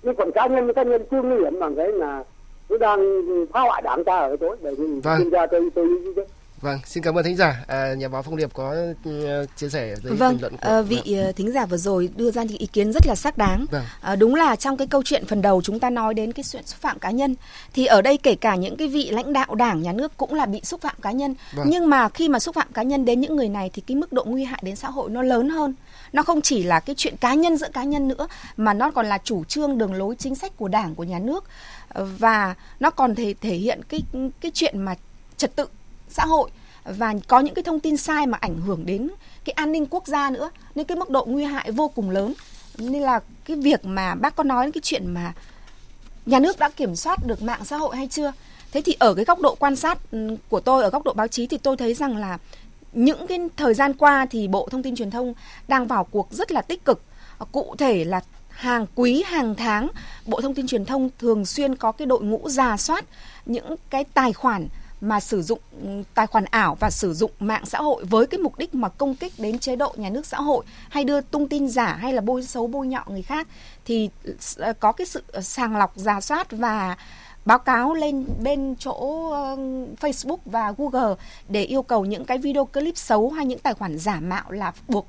[0.03, 2.25] Nhưng còn cá nhân cá nhân chưa nguy hiểm bằng cái là
[2.69, 4.57] nó đang phá hoại đảng ta ở tối.
[4.63, 5.31] Để mình vâng.
[5.31, 6.25] ra tôi tôi thế
[6.65, 7.65] Vâng, xin cảm ơn thính giả.
[7.67, 8.77] À, nhà báo Phong Điệp có
[9.09, 12.31] uh, chia sẻ vâng, bình luận của à, vị uh, thính giả vừa rồi đưa
[12.31, 13.67] ra những ý kiến rất là xác đáng.
[13.71, 13.85] Vâng.
[14.01, 16.67] À, đúng là trong cái câu chuyện phần đầu chúng ta nói đến cái chuyện
[16.67, 17.35] xúc phạm cá nhân
[17.73, 20.47] thì ở đây kể cả những cái vị lãnh đạo đảng nhà nước cũng là
[20.47, 21.35] bị xúc phạm cá nhân.
[21.55, 21.67] Vâng.
[21.71, 24.13] Nhưng mà khi mà xúc phạm cá nhân đến những người này thì cái mức
[24.13, 25.75] độ nguy hại đến xã hội nó lớn hơn.
[26.13, 29.07] Nó không chỉ là cái chuyện cá nhân giữa cá nhân nữa mà nó còn
[29.07, 31.45] là chủ trương đường lối chính sách của đảng của nhà nước
[31.95, 34.03] và nó còn thể thể hiện cái
[34.41, 34.95] cái chuyện mà
[35.37, 35.67] trật tự
[36.15, 36.51] xã hội
[36.85, 39.11] và có những cái thông tin sai mà ảnh hưởng đến
[39.45, 42.35] cái an ninh quốc gia nữa, nên cái mức độ nguy hại vô cùng lớn.
[42.79, 45.33] Nên là cái việc mà bác có nói cái chuyện mà
[46.27, 48.33] nhà nước đã kiểm soát được mạng xã hội hay chưa?
[48.73, 51.29] Thế thì ở cái góc độ quan sát ừ, của tôi, ở góc độ báo
[51.29, 52.39] chí thì tôi thấy rằng là
[52.93, 55.35] những cái thời gian qua thì bộ thông tin truyền thông
[55.69, 57.03] đang vào cuộc rất là tích cực.
[57.53, 59.89] Cụ thể là hàng quý, hàng tháng,
[60.27, 63.05] bộ thông tin truyền thông thường xuyên có cái đội ngũ giả soát
[63.47, 64.69] những cái tài khoản
[65.05, 68.39] mà sử dụng ừ, tài khoản ảo và sử dụng mạng xã hội với cái
[68.39, 71.49] mục đích mà công kích đến chế độ nhà nước xã hội hay đưa tung
[71.49, 73.49] tin giả hay là bôi xấu bôi nhọ người khác
[73.85, 74.11] thì
[74.57, 76.97] ờ, có cái sự ờ, sàng lọc giả soát và
[77.45, 79.59] báo cáo lên bên chỗ uh,
[80.01, 81.15] Facebook và Google
[81.49, 84.73] để yêu cầu những cái video clip xấu hay những tài khoản giả mạo là
[84.89, 85.07] buộc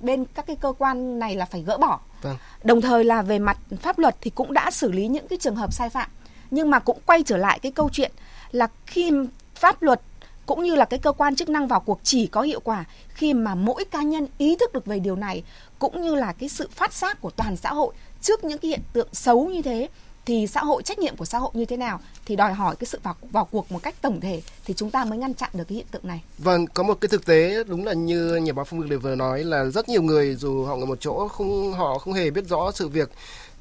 [0.00, 2.00] bên các cái cơ quan này là phải gỡ bỏ.
[2.22, 2.36] Vâng.
[2.64, 5.56] Đồng thời là về mặt pháp luật thì cũng đã xử lý những cái trường
[5.56, 6.10] hợp sai phạm.
[6.50, 8.12] Nhưng mà cũng quay trở lại cái câu chuyện
[8.52, 9.12] là khi
[9.54, 10.00] pháp luật
[10.46, 13.34] cũng như là cái cơ quan chức năng vào cuộc chỉ có hiệu quả khi
[13.34, 15.42] mà mỗi cá nhân ý thức được về điều này
[15.78, 18.80] cũng như là cái sự phát giác của toàn xã hội trước những cái hiện
[18.92, 19.88] tượng xấu như thế
[20.26, 22.86] thì xã hội trách nhiệm của xã hội như thế nào thì đòi hỏi cái
[22.86, 25.64] sự vào vào cuộc một cách tổng thể thì chúng ta mới ngăn chặn được
[25.68, 26.22] cái hiện tượng này.
[26.38, 29.44] Vâng, có một cái thực tế đúng là như nhà báo Phương Việt vừa nói
[29.44, 32.70] là rất nhiều người dù họ ở một chỗ không họ không hề biết rõ
[32.74, 33.10] sự việc,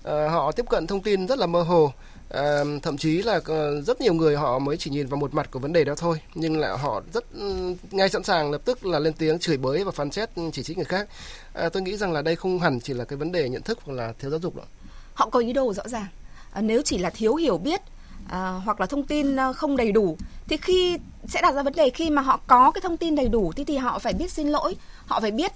[0.07, 1.91] Ờ, họ tiếp cận thông tin rất là mơ hồ.
[2.29, 5.51] À, thậm chí là ờ, rất nhiều người họ mới chỉ nhìn vào một mặt
[5.51, 6.21] của vấn đề đó thôi.
[6.35, 9.83] Nhưng lại họ rất ừ, ngay sẵn sàng lập tức là lên tiếng chửi bới
[9.83, 11.07] và phán xét chỉ trích người khác.
[11.53, 13.79] À, tôi nghĩ rằng là đây không hẳn chỉ là cái vấn đề nhận thức
[13.85, 14.65] hoặc là thiếu giáo dục đâu.
[15.13, 16.07] Họ có ý đồ rõ ràng.
[16.51, 17.81] À, nếu chỉ là thiếu hiểu biết
[18.27, 20.17] à, hoặc là thông tin không đầy đủ
[20.47, 23.29] thì khi sẽ đặt ra vấn đề khi mà họ có cái thông tin đầy
[23.29, 24.75] đủ thì thì họ phải biết xin lỗi.
[25.05, 25.51] Họ phải biết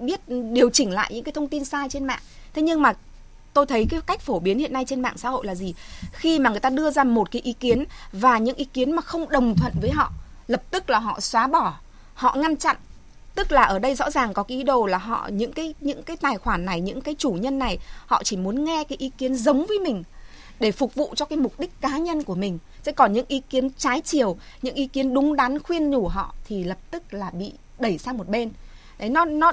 [0.00, 0.20] biết
[0.52, 2.20] điều chỉnh lại những cái thông tin sai trên mạng.
[2.54, 2.94] Thế nhưng mà
[3.54, 5.74] tôi thấy cái cách phổ biến hiện nay trên mạng xã hội là gì?
[6.12, 9.02] Khi mà người ta đưa ra một cái ý kiến và những ý kiến mà
[9.02, 10.12] không đồng thuận với họ,
[10.46, 11.74] lập tức là họ xóa bỏ,
[12.14, 12.76] họ ngăn chặn.
[13.34, 16.02] Tức là ở đây rõ ràng có cái ý đồ là họ, những cái những
[16.02, 19.10] cái tài khoản này, những cái chủ nhân này, họ chỉ muốn nghe cái ý
[19.18, 20.02] kiến giống với mình
[20.60, 22.58] để phục vụ cho cái mục đích cá nhân của mình.
[22.84, 26.34] Chứ còn những ý kiến trái chiều, những ý kiến đúng đắn khuyên nhủ họ
[26.48, 28.50] thì lập tức là bị đẩy sang một bên
[28.98, 29.52] đấy nó nó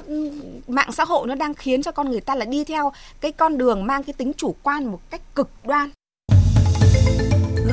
[0.67, 3.57] mạng xã hội nó đang khiến cho con người ta là đi theo cái con
[3.57, 5.89] đường mang cái tính chủ quan một cách cực đoan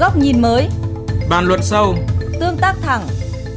[0.00, 0.68] góc nhìn mới
[1.28, 1.94] bàn luận sâu
[2.40, 3.02] tương tác thẳng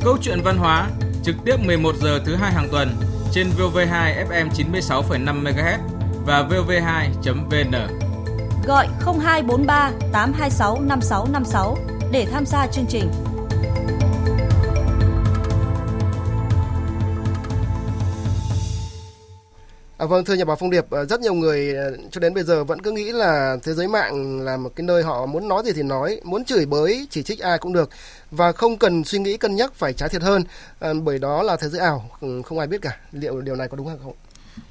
[0.04, 0.90] câu chuyện văn hóa
[1.24, 2.90] trực tiếp 11 giờ thứ hai hàng tuần
[3.32, 5.78] trên VV2 FM 96,5 MHz
[6.26, 7.74] và vv2.vn.
[8.68, 11.78] Gọi 0243 826 5656
[12.12, 13.12] để tham gia chương trình.
[19.98, 22.44] À, vâng thưa nhà báo Phong Điệp, ờ, rất nhiều người ờ, cho đến bây
[22.44, 25.64] giờ vẫn cứ nghĩ là thế giới mạng là một cái nơi họ muốn nói
[25.66, 27.90] gì thì nói, muốn chửi bới, chỉ trích ai cũng được
[28.32, 30.44] và không cần suy nghĩ cân nhắc phải trái thiệt hơn,
[30.80, 32.98] à, bởi đó là thế giới ảo, ừ, không ai biết cả.
[33.12, 34.14] Liệu điều này có đúng hay không?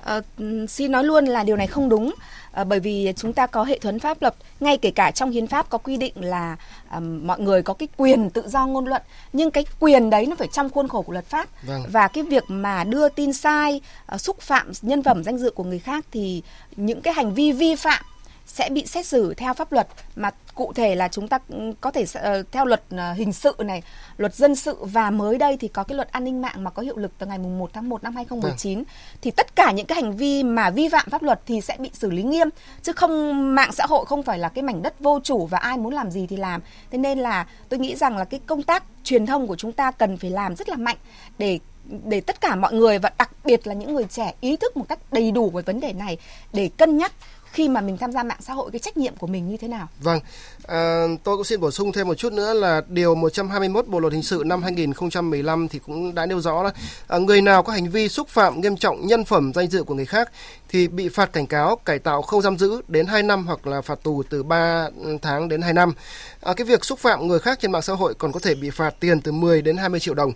[0.00, 0.20] À,
[0.68, 2.14] xin nói luôn là điều này không đúng
[2.54, 5.46] à, bởi vì chúng ta có hệ thống pháp luật ngay kể cả trong hiến
[5.46, 6.56] pháp có quy định là
[6.88, 10.36] à, mọi người có cái quyền tự do ngôn luận nhưng cái quyền đấy nó
[10.36, 11.82] phải trong khuôn khổ của luật pháp vâng.
[11.92, 15.64] và cái việc mà đưa tin sai à, xúc phạm nhân phẩm danh dự của
[15.64, 16.42] người khác thì
[16.76, 18.04] những cái hành vi vi phạm
[18.46, 21.38] sẽ bị xét xử theo pháp luật mà cụ thể là chúng ta
[21.80, 23.82] có thể uh, theo luật uh, hình sự này,
[24.16, 26.82] luật dân sự và mới đây thì có cái luật an ninh mạng mà có
[26.82, 28.82] hiệu lực từ ngày 1 tháng 1 năm 2019 à.
[29.22, 31.90] thì tất cả những cái hành vi mà vi phạm pháp luật thì sẽ bị
[31.92, 32.48] xử lý nghiêm
[32.82, 35.78] chứ không mạng xã hội không phải là cái mảnh đất vô chủ và ai
[35.78, 36.60] muốn làm gì thì làm.
[36.90, 39.90] Thế nên là tôi nghĩ rằng là cái công tác truyền thông của chúng ta
[39.90, 40.96] cần phải làm rất là mạnh
[41.38, 41.58] để
[42.04, 44.84] để tất cả mọi người và đặc biệt là những người trẻ ý thức một
[44.88, 46.16] cách đầy đủ về vấn đề này
[46.52, 47.12] để cân nhắc
[47.54, 49.68] khi mà mình tham gia mạng xã hội cái trách nhiệm của mình như thế
[49.68, 49.88] nào.
[50.00, 50.20] Vâng,
[50.66, 54.12] à, tôi cũng xin bổ sung thêm một chút nữa là điều 121 Bộ luật
[54.12, 57.72] hình sự năm 2015 thì cũng đã nêu rõ là à, ờ, người nào có
[57.72, 60.30] hành vi xúc phạm nghiêm trọng nhân phẩm danh dự của người khác
[60.68, 63.80] thì bị phạt cảnh cáo cải tạo không giam giữ đến 2 năm hoặc là
[63.80, 64.88] phạt tù từ 3
[65.22, 65.92] tháng đến 2 năm.
[66.40, 68.70] À, cái việc xúc phạm người khác trên mạng xã hội còn có thể bị
[68.70, 70.32] phạt tiền từ 10 đến 20 triệu đồng.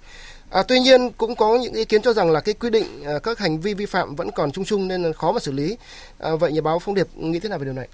[0.51, 3.19] À, tuy nhiên cũng có những ý kiến cho rằng là cái quy định à,
[3.23, 5.77] các hành vi vi phạm vẫn còn chung chung nên là khó mà xử lý.
[6.19, 7.89] À, vậy nhà báo Phong Điệp nghĩ thế nào về điều này?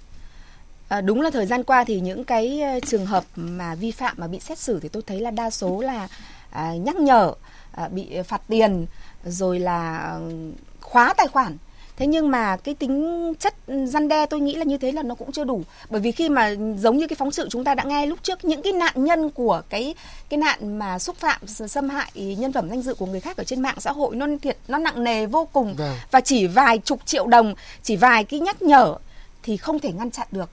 [0.87, 4.15] À, đúng là thời gian qua thì những cái ờ, trường hợp mà vi phạm
[4.17, 6.07] mà bị xét xử thì tôi thấy là đa số là
[6.51, 7.33] à, nhắc nhở,
[7.71, 8.85] à, bị phạt tiền,
[9.25, 10.21] rồi là ờ,
[10.81, 11.57] khóa tài khoản
[11.97, 13.55] thế nhưng mà cái tính chất
[13.85, 15.63] răn đe tôi nghĩ là như thế là nó cũng chưa đủ.
[15.89, 18.45] Bởi vì khi mà giống như cái phóng sự chúng ta đã nghe lúc trước
[18.45, 19.95] những cái nạn nhân của cái
[20.29, 23.43] cái nạn mà xúc phạm xâm hại nhân phẩm danh dự của người khác ở
[23.43, 25.75] trên mạng xã hội nó thiệt nó nặng nề vô cùng.
[25.75, 25.95] Vâng.
[26.11, 28.95] và chỉ vài chục triệu đồng chỉ vài cái nhắc nhở
[29.43, 30.49] thì không thể ngăn chặn được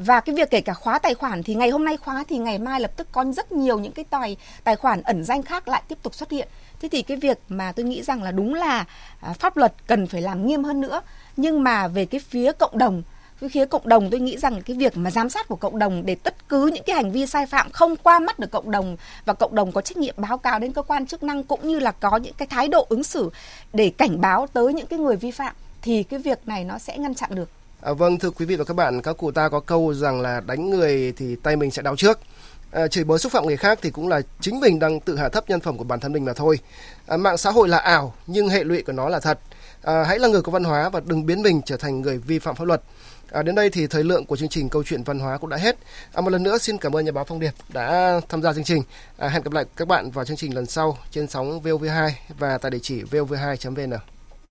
[0.00, 2.58] và cái việc kể cả khóa tài khoản thì ngày hôm nay khóa thì ngày
[2.58, 5.82] mai lập tức có rất nhiều những cái tài tài khoản ẩn danh khác lại
[5.88, 6.48] tiếp tục xuất hiện.
[6.80, 8.84] Thế thì cái việc mà tôi nghĩ rằng là đúng là
[9.20, 11.00] à, pháp luật cần phải làm nghiêm hơn nữa.
[11.36, 13.02] Nhưng mà về cái phía cộng đồng
[13.40, 16.02] cái phía cộng đồng tôi nghĩ rằng cái việc mà giám sát của cộng đồng
[16.06, 18.96] để tất cứ những cái hành vi sai phạm không qua mắt được cộng đồng
[19.24, 21.78] và cộng đồng có trách nhiệm báo cáo đến cơ quan chức năng cũng như
[21.78, 23.30] là có những cái thái độ ứng xử
[23.72, 26.98] để cảnh báo tới những cái người vi phạm thì cái việc này nó sẽ
[26.98, 27.50] ngăn chặn được.
[27.82, 30.40] À, vâng thưa quý vị và các bạn, các cụ ta có câu rằng là
[30.40, 32.18] đánh người thì tay mình sẽ đau trước.
[32.70, 35.28] À, chửi bới xúc phạm người khác thì cũng là chính mình đang tự hạ
[35.28, 36.58] thấp nhân phẩm của bản thân mình mà thôi.
[37.06, 39.38] À, mạng xã hội là ảo nhưng hệ lụy của nó là thật.
[39.82, 42.38] À, hãy là người có văn hóa và đừng biến mình trở thành người vi
[42.38, 42.82] phạm pháp luật.
[43.30, 45.56] À, đến đây thì thời lượng của chương trình câu chuyện văn hóa cũng đã
[45.56, 45.76] hết.
[46.12, 48.64] À, một lần nữa xin cảm ơn nhà báo Phong Điệp đã tham gia chương
[48.64, 48.82] trình.
[49.16, 52.58] À, hẹn gặp lại các bạn vào chương trình lần sau trên sóng VOV2 và
[52.58, 54.19] tại địa chỉ vov2.vn.